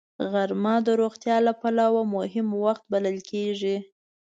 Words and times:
غرمه 0.31 0.75
د 0.87 0.89
روغتیا 1.01 1.37
له 1.47 1.53
پلوه 1.61 2.01
مهم 2.15 2.47
وخت 2.65 2.83
بلل 2.91 3.17
کېږي 3.31 3.75